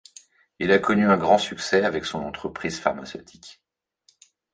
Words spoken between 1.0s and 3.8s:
un grand succès avec son entreprise pharmaceutique.